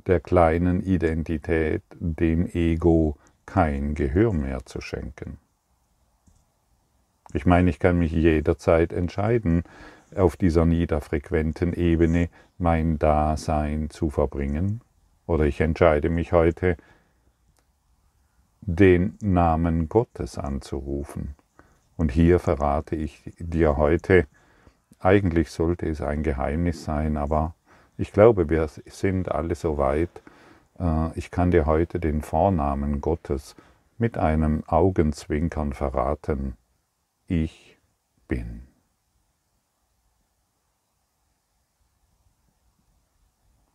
der 0.06 0.20
kleinen 0.20 0.80
Identität, 0.82 1.82
dem 1.98 2.46
Ego 2.46 3.16
kein 3.46 3.94
Gehör 3.94 4.32
mehr 4.32 4.64
zu 4.64 4.80
schenken. 4.80 5.38
Ich 7.34 7.46
meine, 7.46 7.70
ich 7.70 7.78
kann 7.78 7.98
mich 7.98 8.12
jederzeit 8.12 8.92
entscheiden, 8.92 9.64
auf 10.16 10.36
dieser 10.36 10.64
niederfrequenten 10.64 11.72
Ebene 11.72 12.28
mein 12.58 12.98
Dasein 12.98 13.90
zu 13.90 14.10
verbringen. 14.10 14.80
Oder 15.26 15.44
ich 15.44 15.60
entscheide 15.60 16.10
mich 16.10 16.32
heute, 16.32 16.76
den 18.60 19.16
Namen 19.20 19.88
Gottes 19.88 20.38
anzurufen. 20.38 21.34
Und 21.96 22.12
hier 22.12 22.38
verrate 22.38 22.96
ich 22.96 23.32
dir 23.38 23.76
heute, 23.76 24.26
eigentlich 24.98 25.50
sollte 25.50 25.88
es 25.88 26.00
ein 26.00 26.22
Geheimnis 26.22 26.84
sein, 26.84 27.16
aber 27.16 27.54
ich 27.98 28.12
glaube, 28.12 28.48
wir 28.48 28.68
sind 28.68 29.30
alle 29.30 29.54
so 29.54 29.78
weit. 29.78 30.22
Äh, 30.78 31.16
ich 31.18 31.30
kann 31.30 31.50
dir 31.50 31.66
heute 31.66 32.00
den 32.00 32.22
Vornamen 32.22 33.00
Gottes 33.00 33.56
mit 33.98 34.16
einem 34.16 34.62
Augenzwinkern 34.66 35.72
verraten. 35.72 36.54
Ich 37.26 37.78
bin. 38.28 38.71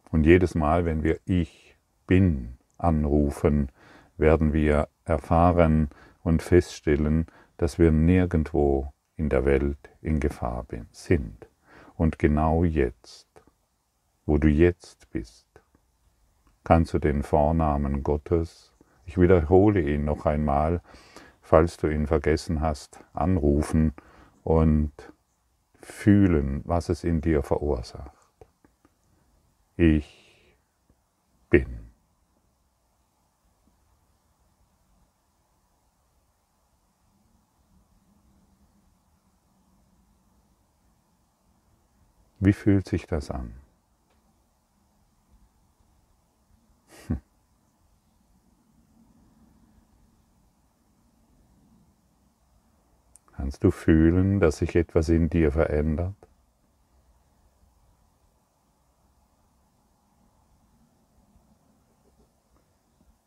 Und 0.09 0.25
jedes 0.25 0.55
Mal, 0.55 0.85
wenn 0.85 1.03
wir 1.03 1.19
Ich 1.25 1.75
bin 2.05 2.57
anrufen, 2.77 3.69
werden 4.17 4.53
wir 4.53 4.87
erfahren 5.05 5.89
und 6.23 6.41
feststellen, 6.41 7.25
dass 7.57 7.79
wir 7.79 7.91
nirgendwo 7.91 8.93
in 9.15 9.29
der 9.29 9.45
Welt 9.45 9.89
in 10.01 10.19
Gefahr 10.19 10.65
sind. 10.91 11.47
Und 11.95 12.19
genau 12.19 12.63
jetzt, 12.63 13.27
wo 14.25 14.37
du 14.37 14.47
jetzt 14.47 15.09
bist, 15.11 15.47
kannst 16.63 16.93
du 16.93 16.99
den 16.99 17.23
Vornamen 17.23 18.03
Gottes, 18.03 18.73
ich 19.05 19.17
wiederhole 19.17 19.81
ihn 19.81 20.05
noch 20.05 20.25
einmal, 20.25 20.81
falls 21.41 21.77
du 21.77 21.87
ihn 21.87 22.07
vergessen 22.07 22.61
hast, 22.61 22.99
anrufen 23.13 23.93
und 24.43 24.91
fühlen, 25.81 26.61
was 26.65 26.89
es 26.89 27.03
in 27.03 27.21
dir 27.21 27.41
verursacht. 27.41 28.16
Ich 29.79 30.57
bin. 31.51 31.67
Wie 42.39 42.53
fühlt 42.53 42.87
sich 42.87 43.05
das 43.05 43.29
an? 43.29 43.53
Hm. 47.07 47.17
Kannst 53.35 53.63
du 53.63 53.69
fühlen, 53.71 54.39
dass 54.39 54.57
sich 54.57 54.75
etwas 54.75 55.09
in 55.09 55.29
dir 55.29 55.51
verändert? 55.51 56.26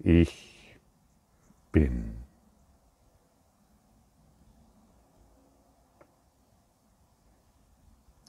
Ich 0.02 0.78
bin. 1.72 2.16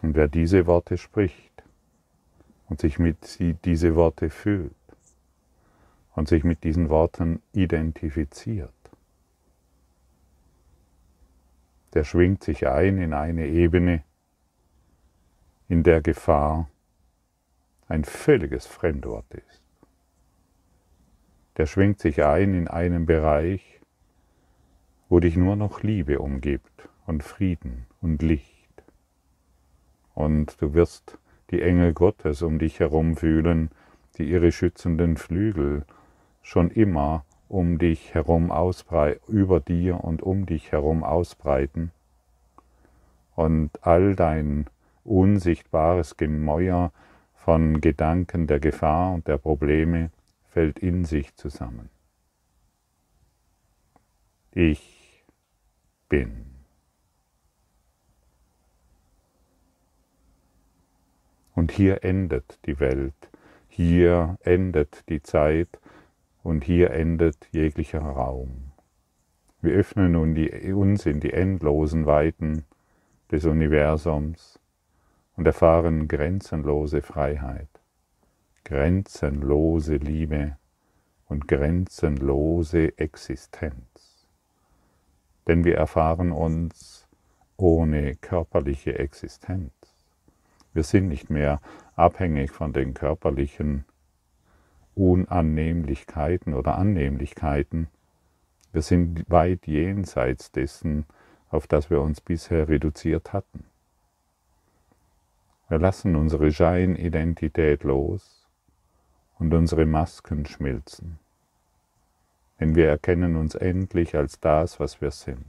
Und 0.01 0.15
wer 0.15 0.27
diese 0.27 0.67
Worte 0.67 0.97
spricht 0.97 1.63
und 2.67 2.81
sich 2.81 2.99
mit 2.99 3.23
sie 3.23 3.53
diese 3.53 3.95
Worte 3.95 4.29
fühlt 4.29 4.75
und 6.15 6.27
sich 6.27 6.43
mit 6.43 6.63
diesen 6.65 6.89
Worten 6.89 7.41
identifiziert, 7.53 8.73
der 11.93 12.03
schwingt 12.03 12.43
sich 12.43 12.67
ein 12.67 12.97
in 12.97 13.13
eine 13.13 13.47
Ebene, 13.47 14.03
in 15.69 15.83
der 15.83 16.01
Gefahr 16.01 16.69
ein 17.87 18.03
völliges 18.03 18.65
Fremdwort 18.65 19.33
ist. 19.33 19.60
Der 21.61 21.67
schwingt 21.67 21.99
sich 21.99 22.23
ein 22.23 22.55
in 22.55 22.67
einen 22.67 23.05
Bereich, 23.05 23.81
wo 25.09 25.19
dich 25.19 25.37
nur 25.37 25.55
noch 25.55 25.83
Liebe 25.83 26.17
umgibt 26.17 26.89
und 27.05 27.21
Frieden 27.21 27.85
und 28.01 28.23
Licht. 28.23 28.83
Und 30.15 30.59
du 30.59 30.73
wirst 30.73 31.19
die 31.51 31.61
Engel 31.61 31.93
Gottes 31.93 32.41
um 32.41 32.57
dich 32.57 32.79
herum 32.79 33.15
fühlen, 33.15 33.69
die 34.17 34.23
ihre 34.23 34.51
schützenden 34.51 35.17
Flügel 35.17 35.85
schon 36.41 36.71
immer 36.71 37.25
um 37.47 37.77
dich 37.77 38.15
herum 38.15 38.51
ausbreiten, 38.51 39.21
über 39.31 39.59
dir 39.59 40.03
und 40.03 40.23
um 40.23 40.47
dich 40.47 40.71
herum 40.71 41.03
ausbreiten 41.03 41.91
und 43.35 43.69
all 43.85 44.15
dein 44.15 44.65
unsichtbares 45.03 46.17
Gemäuer 46.17 46.91
von 47.35 47.81
Gedanken 47.81 48.47
der 48.47 48.59
Gefahr 48.59 49.13
und 49.13 49.27
der 49.27 49.37
Probleme 49.37 50.09
fällt 50.51 50.79
in 50.79 51.05
sich 51.05 51.35
zusammen. 51.35 51.89
Ich 54.51 55.25
bin. 56.09 56.45
Und 61.55 61.71
hier 61.71 62.03
endet 62.03 62.59
die 62.65 62.79
Welt, 62.79 63.29
hier 63.67 64.37
endet 64.41 65.07
die 65.09 65.21
Zeit, 65.21 65.79
und 66.43 66.63
hier 66.63 66.91
endet 66.91 67.47
jeglicher 67.51 68.01
Raum. 68.01 68.71
Wir 69.61 69.73
öffnen 69.73 70.15
uns 70.15 71.05
in 71.05 71.19
die 71.19 71.33
endlosen 71.33 72.05
Weiten 72.05 72.65
des 73.31 73.45
Universums 73.45 74.59
und 75.37 75.45
erfahren 75.45 76.07
grenzenlose 76.07 77.01
Freiheit, 77.01 77.69
grenzenlose 78.63 79.95
Liebe 79.95 80.57
und 81.27 81.47
grenzenlose 81.47 82.97
Existenz. 82.97 84.27
Denn 85.47 85.63
wir 85.63 85.75
erfahren 85.75 86.31
uns 86.31 87.07
ohne 87.57 88.15
körperliche 88.15 88.97
Existenz. 88.99 89.71
Wir 90.73 90.83
sind 90.83 91.07
nicht 91.07 91.29
mehr 91.29 91.61
abhängig 91.95 92.51
von 92.51 92.73
den 92.73 92.93
körperlichen 92.93 93.85
Unannehmlichkeiten 94.95 96.53
oder 96.53 96.77
Annehmlichkeiten. 96.77 97.87
Wir 98.71 98.81
sind 98.81 99.29
weit 99.29 99.67
jenseits 99.67 100.51
dessen, 100.51 101.05
auf 101.49 101.67
das 101.67 101.89
wir 101.89 102.01
uns 102.01 102.21
bisher 102.21 102.69
reduziert 102.69 103.33
hatten. 103.33 103.65
Wir 105.67 105.79
lassen 105.79 106.15
unsere 106.15 106.51
Scheinidentität 106.51 107.83
los 107.83 108.40
und 109.41 109.55
unsere 109.55 109.87
Masken 109.87 110.45
schmilzen, 110.45 111.17
denn 112.59 112.75
wir 112.75 112.87
erkennen 112.87 113.35
uns 113.35 113.55
endlich 113.55 114.15
als 114.15 114.39
das, 114.39 114.79
was 114.79 115.01
wir 115.01 115.09
sind. 115.09 115.43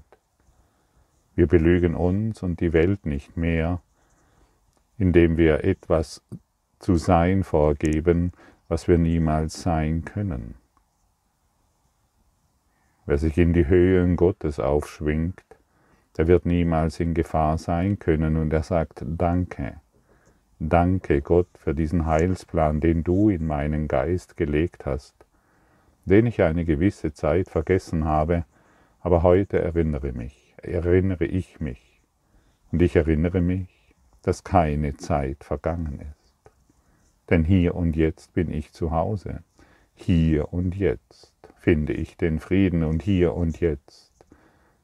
Wir 1.34 1.46
belügen 1.46 1.94
uns 1.94 2.42
und 2.42 2.60
die 2.60 2.72
Welt 2.72 3.04
nicht 3.04 3.36
mehr, 3.36 3.82
indem 4.96 5.36
wir 5.36 5.64
etwas 5.64 6.22
zu 6.78 6.96
sein 6.96 7.44
vorgeben, 7.44 8.32
was 8.66 8.88
wir 8.88 8.96
niemals 8.96 9.60
sein 9.60 10.06
können. 10.06 10.54
Wer 13.04 13.18
sich 13.18 13.36
in 13.36 13.52
die 13.52 13.66
Höhen 13.66 14.16
Gottes 14.16 14.58
aufschwingt, 14.58 15.44
der 16.16 16.28
wird 16.28 16.46
niemals 16.46 16.98
in 16.98 17.12
Gefahr 17.12 17.58
sein 17.58 17.98
können 17.98 18.38
und 18.38 18.54
er 18.54 18.62
sagt 18.62 19.04
Danke. 19.04 19.81
Danke 20.68 21.22
Gott 21.22 21.48
für 21.58 21.74
diesen 21.74 22.06
Heilsplan, 22.06 22.80
den 22.80 23.02
du 23.02 23.30
in 23.30 23.44
meinen 23.44 23.88
Geist 23.88 24.36
gelegt 24.36 24.86
hast, 24.86 25.12
den 26.04 26.24
ich 26.24 26.40
eine 26.40 26.64
gewisse 26.64 27.12
Zeit 27.12 27.50
vergessen 27.50 28.04
habe, 28.04 28.44
aber 29.00 29.24
heute 29.24 29.60
erinnere 29.60 30.12
mich, 30.12 30.54
erinnere 30.62 31.24
ich 31.24 31.58
mich. 31.58 32.00
Und 32.70 32.80
ich 32.80 32.94
erinnere 32.94 33.40
mich, 33.40 33.96
dass 34.22 34.44
keine 34.44 34.96
Zeit 34.96 35.42
vergangen 35.42 35.98
ist. 35.98 36.52
Denn 37.28 37.42
hier 37.44 37.74
und 37.74 37.96
jetzt 37.96 38.32
bin 38.32 38.52
ich 38.52 38.72
zu 38.72 38.92
Hause. 38.92 39.42
Hier 39.96 40.52
und 40.52 40.76
jetzt 40.76 41.32
finde 41.58 41.92
ich 41.92 42.16
den 42.16 42.38
Frieden 42.38 42.84
und 42.84 43.02
hier 43.02 43.34
und 43.34 43.58
jetzt 43.58 44.12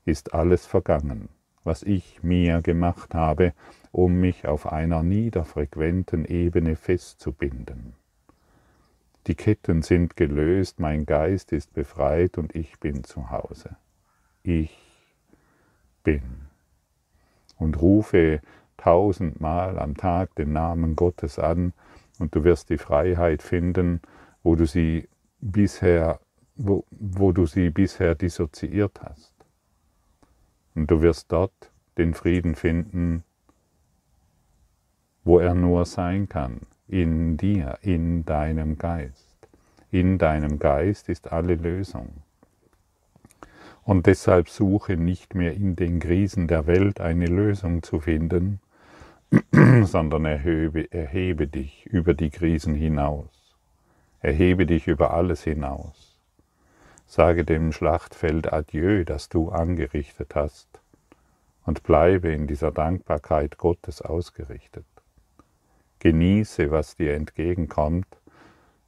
ist 0.04 0.34
alles 0.34 0.66
vergangen, 0.66 1.28
was 1.62 1.84
ich 1.84 2.20
mir 2.24 2.62
gemacht 2.62 3.14
habe, 3.14 3.52
um 3.92 4.20
mich 4.20 4.46
auf 4.46 4.70
einer 4.70 5.02
niederfrequenten 5.02 6.24
Ebene 6.24 6.76
festzubinden. 6.76 7.94
Die 9.26 9.34
Ketten 9.34 9.82
sind 9.82 10.16
gelöst, 10.16 10.80
mein 10.80 11.04
Geist 11.04 11.52
ist 11.52 11.74
befreit 11.74 12.38
und 12.38 12.54
ich 12.54 12.78
bin 12.80 13.04
zu 13.04 13.30
Hause. 13.30 13.76
Ich 14.42 14.78
bin. 16.02 16.22
Und 17.58 17.80
rufe 17.82 18.40
tausendmal 18.76 19.78
am 19.78 19.96
Tag 19.96 20.34
den 20.36 20.52
Namen 20.52 20.96
Gottes 20.96 21.38
an, 21.38 21.72
und 22.18 22.34
du 22.34 22.44
wirst 22.44 22.70
die 22.70 22.78
Freiheit 22.78 23.42
finden, 23.42 24.00
wo 24.42 24.56
du 24.56 24.66
sie 24.66 25.08
bisher, 25.40 26.20
wo, 26.56 26.84
wo 26.90 27.32
du 27.32 27.46
sie 27.46 27.70
bisher 27.70 28.14
dissoziiert 28.14 29.00
hast. 29.02 29.34
Und 30.74 30.90
du 30.90 31.00
wirst 31.00 31.30
dort 31.30 31.70
den 31.96 32.14
Frieden 32.14 32.54
finden, 32.54 33.24
wo 35.28 35.40
er 35.40 35.52
nur 35.52 35.84
sein 35.84 36.26
kann, 36.26 36.62
in 36.86 37.36
dir, 37.36 37.76
in 37.82 38.24
deinem 38.24 38.78
Geist. 38.78 39.36
In 39.90 40.16
deinem 40.16 40.58
Geist 40.58 41.10
ist 41.10 41.30
alle 41.30 41.54
Lösung. 41.54 42.22
Und 43.84 44.06
deshalb 44.06 44.48
suche 44.48 44.96
nicht 44.96 45.34
mehr 45.34 45.52
in 45.52 45.76
den 45.76 46.00
Krisen 46.00 46.48
der 46.48 46.66
Welt 46.66 47.02
eine 47.02 47.26
Lösung 47.26 47.82
zu 47.82 48.00
finden, 48.00 48.60
sondern 49.82 50.24
erhebe, 50.24 50.90
erhebe 50.90 51.46
dich 51.46 51.84
über 51.84 52.14
die 52.14 52.30
Krisen 52.30 52.74
hinaus. 52.74 53.54
Erhebe 54.22 54.64
dich 54.64 54.86
über 54.86 55.12
alles 55.12 55.44
hinaus. 55.44 56.18
Sage 57.06 57.44
dem 57.44 57.72
Schlachtfeld 57.72 58.50
Adieu, 58.50 59.04
das 59.04 59.28
du 59.28 59.50
angerichtet 59.50 60.34
hast, 60.34 60.80
und 61.66 61.82
bleibe 61.82 62.32
in 62.32 62.46
dieser 62.46 62.72
Dankbarkeit 62.72 63.58
Gottes 63.58 64.00
ausgerichtet. 64.00 64.86
Genieße, 65.98 66.70
was 66.70 66.96
dir 66.96 67.14
entgegenkommt, 67.14 68.06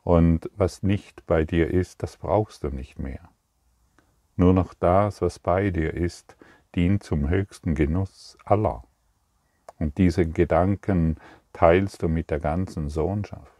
und 0.02 0.50
was 0.56 0.82
nicht 0.82 1.26
bei 1.26 1.44
dir 1.44 1.70
ist, 1.70 2.02
das 2.02 2.16
brauchst 2.16 2.64
du 2.64 2.68
nicht 2.68 2.98
mehr. 2.98 3.28
Nur 4.36 4.54
noch 4.54 4.72
das, 4.74 5.20
was 5.20 5.38
bei 5.38 5.70
dir 5.70 5.92
ist, 5.92 6.36
dient 6.74 7.02
zum 7.02 7.28
höchsten 7.28 7.74
Genuss 7.74 8.38
aller. 8.44 8.82
Und 9.78 9.98
diese 9.98 10.26
Gedanken 10.26 11.16
teilst 11.52 12.02
du 12.02 12.08
mit 12.08 12.30
der 12.30 12.40
ganzen 12.40 12.88
Sohnschaft. 12.88 13.52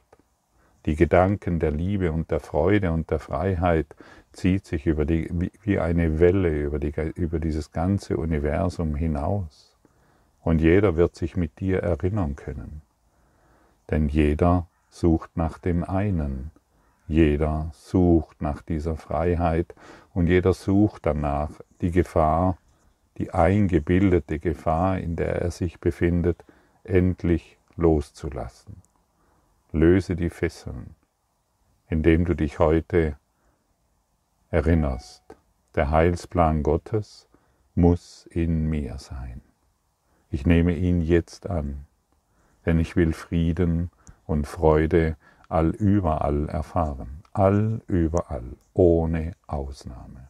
Die 0.86 0.96
Gedanken 0.96 1.58
der 1.58 1.72
Liebe 1.72 2.10
und 2.10 2.30
der 2.30 2.40
Freude 2.40 2.92
und 2.92 3.10
der 3.10 3.18
Freiheit 3.18 3.94
zieht 4.32 4.64
sich 4.64 4.86
über 4.86 5.04
die, 5.04 5.50
wie 5.62 5.78
eine 5.78 6.18
Welle 6.18 6.62
über, 6.62 6.78
die, 6.78 6.92
über 7.14 7.38
dieses 7.38 7.72
ganze 7.72 8.16
Universum 8.16 8.94
hinaus. 8.94 9.76
Und 10.42 10.60
jeder 10.60 10.96
wird 10.96 11.16
sich 11.16 11.36
mit 11.36 11.60
dir 11.60 11.80
erinnern 11.80 12.36
können. 12.36 12.80
Denn 13.90 14.08
jeder 14.08 14.68
sucht 14.88 15.36
nach 15.36 15.58
dem 15.58 15.84
einen. 15.84 16.50
Jeder 17.08 17.70
sucht 17.72 18.40
nach 18.40 18.62
dieser 18.62 18.96
Freiheit 18.96 19.74
und 20.14 20.28
jeder 20.28 20.52
sucht 20.52 21.06
danach, 21.06 21.50
die 21.80 21.90
Gefahr 21.90 22.56
die 23.20 23.34
eingebildete 23.34 24.38
Gefahr, 24.38 24.98
in 24.98 25.14
der 25.14 25.42
er 25.42 25.50
sich 25.50 25.78
befindet, 25.78 26.42
endlich 26.84 27.58
loszulassen. 27.76 28.76
Löse 29.72 30.16
die 30.16 30.30
Fesseln, 30.30 30.94
indem 31.88 32.24
du 32.24 32.34
dich 32.34 32.58
heute 32.58 33.18
erinnerst. 34.50 35.22
Der 35.74 35.90
Heilsplan 35.90 36.62
Gottes 36.62 37.28
muss 37.74 38.26
in 38.30 38.70
mir 38.70 38.98
sein. 38.98 39.42
Ich 40.30 40.46
nehme 40.46 40.74
ihn 40.74 41.02
jetzt 41.02 41.46
an, 41.48 41.86
denn 42.66 42.78
ich 42.78 42.96
will 42.96 43.12
Frieden 43.12 43.90
und 44.26 44.46
Freude 44.46 45.16
allüberall 45.48 46.48
erfahren, 46.48 47.22
allüberall, 47.32 48.56
ohne 48.72 49.32
Ausnahme. 49.46 50.28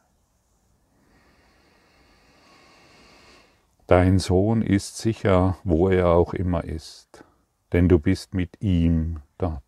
Dein 3.86 4.18
Sohn 4.20 4.62
ist 4.62 4.98
sicher, 4.98 5.58
wo 5.64 5.88
er 5.88 6.08
auch 6.10 6.32
immer 6.32 6.62
ist, 6.64 7.24
denn 7.72 7.88
du 7.88 7.98
bist 7.98 8.34
mit 8.34 8.62
ihm 8.62 9.18
dort. 9.36 9.62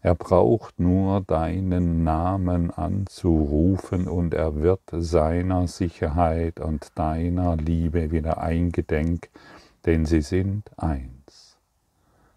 Er 0.00 0.14
braucht 0.14 0.78
nur 0.78 1.22
deinen 1.22 2.04
Namen 2.04 2.70
anzurufen 2.70 4.06
und 4.06 4.34
er 4.34 4.54
wird 4.56 4.82
seiner 4.92 5.66
Sicherheit 5.66 6.60
und 6.60 6.92
deiner 6.94 7.56
Liebe 7.56 8.12
wieder 8.12 8.40
eingedenk, 8.42 9.30
denn 9.86 10.06
sie 10.06 10.22
sind 10.22 10.70
eins. 10.78 11.58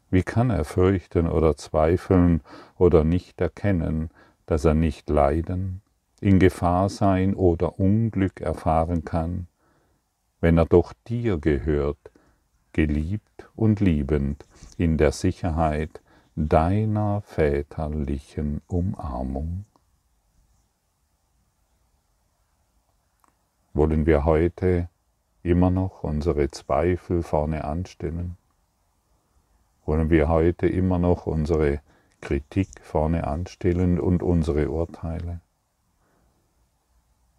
Wie 0.10 0.24
kann 0.24 0.50
er 0.50 0.64
fürchten 0.64 1.28
oder 1.28 1.58
zweifeln 1.58 2.42
oder 2.78 3.04
nicht 3.04 3.42
erkennen, 3.42 4.10
dass 4.46 4.66
er 4.66 4.74
nicht 4.74 5.10
leiden, 5.10 5.82
in 6.22 6.40
Gefahr 6.40 6.90
sein 6.90 7.36
oder 7.36 7.80
Unglück 7.80 8.42
erfahren 8.42 9.04
kann, 9.04 9.48
wenn 10.40 10.58
er 10.58 10.66
doch 10.66 10.94
dir 11.08 11.38
gehört, 11.38 12.12
geliebt 12.74 13.50
und 13.56 13.80
liebend 13.80 14.46
in 14.78 14.98
der 14.98 15.12
Sicherheit, 15.12 16.02
deiner 16.36 17.22
väterlichen 17.22 18.62
Umarmung? 18.68 19.66
Wollen 23.74 24.06
wir 24.06 24.26
heute 24.26 24.90
immer 25.50 25.70
noch 25.70 26.04
unsere 26.04 26.50
Zweifel 26.52 27.24
vorne 27.24 27.64
anstellen? 27.64 28.38
Wollen 29.86 30.10
wir 30.10 30.30
heute 30.30 30.68
immer 30.68 31.00
noch 31.00 31.28
unsere 31.28 31.82
Kritik 32.22 32.70
vorne 32.82 33.26
anstellen 33.26 34.00
und 34.00 34.24
unsere 34.24 34.70
Urteile? 34.70 35.40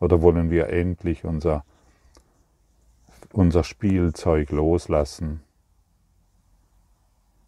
Oder 0.01 0.23
wollen 0.23 0.51
wir 0.51 0.69
endlich 0.69 1.25
unser, 1.25 1.65
unser 3.33 3.65
Spielzeug 3.65 4.51
loslassen 4.51 5.41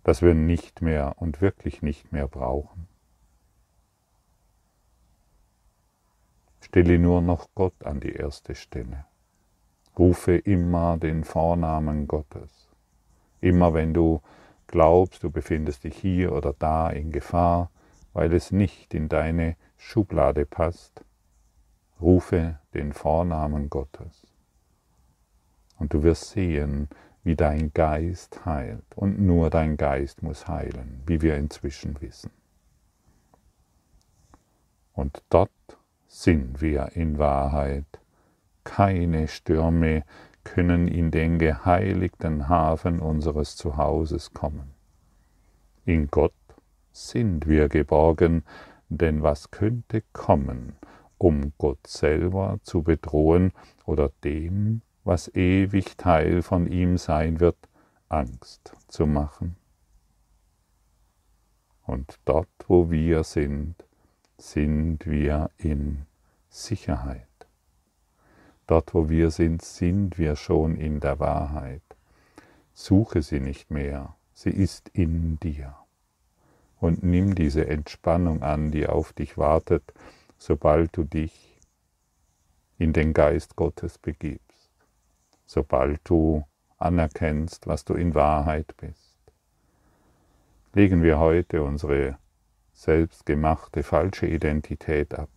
das 0.04 0.22
wir 0.22 0.34
nicht 0.34 0.82
mehr 0.82 1.14
und 1.18 1.40
wirklich 1.40 1.82
nicht 1.82 2.12
mehr 2.12 2.26
brauchen. 2.26 2.88
Stelle 6.60 6.98
nur 6.98 7.20
noch 7.20 7.48
Gott 7.54 7.84
an 7.84 8.00
die 8.00 8.12
erste 8.12 8.54
Stelle. 8.54 9.04
Rufe 10.00 10.34
immer 10.34 10.96
den 10.96 11.24
Vornamen 11.24 12.08
Gottes. 12.08 12.70
Immer 13.42 13.74
wenn 13.74 13.92
du 13.92 14.22
glaubst, 14.66 15.22
du 15.22 15.30
befindest 15.30 15.84
dich 15.84 15.94
hier 15.94 16.32
oder 16.32 16.54
da 16.58 16.88
in 16.88 17.12
Gefahr, 17.12 17.70
weil 18.14 18.32
es 18.32 18.50
nicht 18.50 18.94
in 18.94 19.10
deine 19.10 19.56
Schublade 19.76 20.46
passt, 20.46 21.04
rufe 22.00 22.58
den 22.72 22.94
Vornamen 22.94 23.68
Gottes. 23.68 24.26
Und 25.78 25.92
du 25.92 26.02
wirst 26.02 26.30
sehen, 26.30 26.88
wie 27.22 27.36
dein 27.36 27.74
Geist 27.74 28.46
heilt. 28.46 28.96
Und 28.96 29.20
nur 29.20 29.50
dein 29.50 29.76
Geist 29.76 30.22
muss 30.22 30.48
heilen, 30.48 31.02
wie 31.04 31.20
wir 31.20 31.36
inzwischen 31.36 32.00
wissen. 32.00 32.30
Und 34.94 35.22
dort 35.28 35.50
sind 36.06 36.62
wir 36.62 36.92
in 36.94 37.18
Wahrheit. 37.18 37.99
Keine 38.70 39.26
Stürme 39.26 40.04
können 40.44 40.86
in 40.86 41.10
den 41.10 41.40
geheiligten 41.40 42.48
Hafen 42.48 43.00
unseres 43.00 43.56
Zuhauses 43.56 44.32
kommen. 44.32 44.70
In 45.84 46.06
Gott 46.06 46.32
sind 46.92 47.48
wir 47.48 47.68
geborgen, 47.68 48.44
denn 48.88 49.24
was 49.24 49.50
könnte 49.50 50.04
kommen, 50.12 50.76
um 51.18 51.52
Gott 51.58 51.84
selber 51.84 52.60
zu 52.62 52.84
bedrohen 52.84 53.52
oder 53.86 54.12
dem 54.22 54.82
was 55.02 55.34
ewig 55.34 55.96
Teil 55.96 56.40
von 56.40 56.68
ihm 56.68 56.96
sein 56.96 57.40
wird, 57.40 57.58
Angst 58.08 58.76
zu 58.86 59.04
machen. 59.04 59.56
Und 61.86 62.20
dort, 62.24 62.48
wo 62.68 62.88
wir 62.88 63.24
sind, 63.24 63.74
sind 64.38 65.06
wir 65.06 65.50
in 65.58 66.06
Sicherheit. 66.48 67.29
Dort, 68.70 68.94
wo 68.94 69.08
wir 69.08 69.30
sind, 69.30 69.62
sind 69.62 70.18
wir 70.18 70.36
schon 70.36 70.76
in 70.76 71.00
der 71.00 71.18
Wahrheit. 71.18 71.82
Suche 72.72 73.22
sie 73.22 73.40
nicht 73.40 73.70
mehr, 73.70 74.14
sie 74.32 74.50
ist 74.50 74.88
in 74.90 75.40
dir. 75.40 75.74
Und 76.78 77.02
nimm 77.02 77.34
diese 77.34 77.66
Entspannung 77.66 78.42
an, 78.42 78.70
die 78.70 78.86
auf 78.86 79.12
dich 79.12 79.36
wartet, 79.36 79.82
sobald 80.38 80.96
du 80.96 81.04
dich 81.04 81.58
in 82.78 82.92
den 82.92 83.12
Geist 83.12 83.56
Gottes 83.56 83.98
begibst 83.98 84.50
sobald 85.50 86.00
du 86.04 86.44
anerkennst, 86.78 87.66
was 87.66 87.84
du 87.84 87.94
in 87.94 88.14
Wahrheit 88.14 88.72
bist. 88.76 89.18
Legen 90.74 91.02
wir 91.02 91.18
heute 91.18 91.64
unsere 91.64 92.18
selbstgemachte 92.72 93.82
falsche 93.82 94.28
Identität 94.28 95.12
ab 95.18 95.28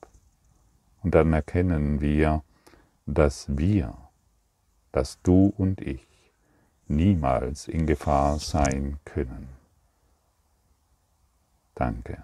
und 1.02 1.16
dann 1.16 1.34
erkennen 1.34 2.00
wir, 2.00 2.44
dass 3.06 3.58
wir, 3.58 3.98
dass 4.92 5.22
du 5.22 5.54
und 5.58 5.82
ich 5.82 6.08
niemals 6.88 7.68
in 7.68 7.86
Gefahr 7.86 8.40
sein 8.40 9.00
können. 9.06 9.50
Danke. 11.76 12.24